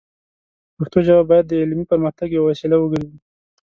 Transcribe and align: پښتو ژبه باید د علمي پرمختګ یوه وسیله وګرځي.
پښتو 0.75 0.99
ژبه 1.07 1.23
باید 1.29 1.45
د 1.47 1.53
علمي 1.61 1.85
پرمختګ 1.91 2.27
یوه 2.31 2.47
وسیله 2.51 2.75
وګرځي. 2.79 3.17